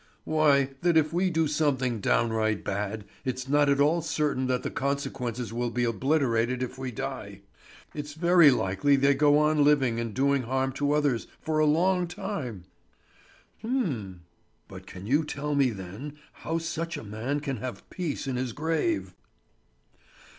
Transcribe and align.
"Why, 0.23 0.71
that 0.81 0.97
if 0.97 1.13
we 1.13 1.29
do 1.29 1.47
something 1.47 1.99
downright 1.99 2.63
bad 2.63 3.05
it's 3.23 3.47
not 3.47 3.69
at 3.69 3.79
all 3.79 4.01
certain 4.01 4.47
that 4.47 4.63
the 4.63 4.71
consequences 4.71 5.53
will 5.53 5.69
be 5.69 5.83
obliterated 5.83 6.63
if 6.63 6.79
we 6.79 6.89
die. 6.89 7.41
It's 7.93 8.13
very 8.15 8.49
likely 8.49 8.95
they 8.95 9.13
go 9.13 9.37
on 9.37 9.63
living 9.63 9.99
and 9.99 10.11
doing 10.11 10.41
harm 10.41 10.71
to 10.71 10.93
others 10.93 11.27
for 11.39 11.59
a 11.59 11.67
long 11.67 12.07
time." 12.07 12.63
"H'm!" 13.59 14.21
"But 14.67 14.87
can 14.87 15.05
you 15.05 15.23
tell 15.23 15.53
me 15.53 15.69
then 15.69 16.17
how 16.33 16.57
such 16.57 16.97
a 16.97 17.03
man 17.03 17.39
can 17.39 17.57
have 17.57 17.87
peace 17.91 18.25
in 18.25 18.37
his 18.37 18.53
grave?" 18.53 19.13